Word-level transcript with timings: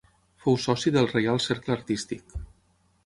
Fou 0.45 0.55
soci 0.63 0.93
del 0.95 1.09
Reial 1.11 1.43
Cercle 1.45 1.77
Artístic. 1.79 2.39